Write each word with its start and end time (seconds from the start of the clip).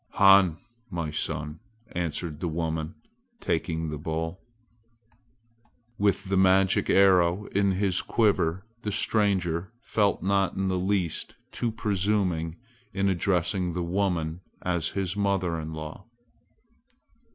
"Han, 0.13 0.57
my 0.89 1.11
son!" 1.11 1.59
answered 1.91 2.39
the 2.39 2.47
woman, 2.47 2.95
taking 3.39 3.91
the 3.91 3.99
bowl. 3.99 4.41
With 5.99 6.23
the 6.27 6.37
magic 6.37 6.89
arrow 6.89 7.45
in 7.51 7.73
his 7.73 8.01
quiver 8.01 8.65
the 8.81 8.91
stranger 8.91 9.71
felt 9.83 10.23
not 10.23 10.55
in 10.55 10.69
the 10.69 10.79
least 10.79 11.35
too 11.51 11.69
presuming 11.71 12.55
in 12.93 13.09
addressing 13.09 13.73
the 13.73 13.83
woman 13.83 14.41
as 14.63 14.87
his 14.97 15.15
mother 15.15 15.59
in 15.59 15.71
law. 15.71 16.05